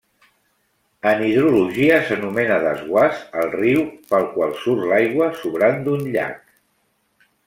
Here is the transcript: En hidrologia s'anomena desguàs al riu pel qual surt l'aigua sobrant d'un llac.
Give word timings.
En 1.09 1.19
hidrologia 1.25 1.99
s'anomena 2.07 2.57
desguàs 2.63 3.21
al 3.41 3.53
riu 3.59 3.83
pel 4.13 4.25
qual 4.33 4.55
surt 4.63 4.87
l'aigua 4.93 5.29
sobrant 5.43 5.79
d'un 5.89 6.03
llac. 6.17 6.41